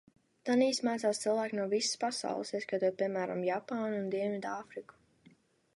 Tanīs 0.49 0.79
mācās 0.87 1.19
cilvēki 1.25 1.59
no 1.59 1.67
visas 1.73 1.99
pasaules, 2.05 2.53
ieskaitot, 2.61 2.99
piemēram, 3.03 3.45
Japānu 3.51 4.01
un 4.03 4.13
Dienvidāfriku. 4.17 4.99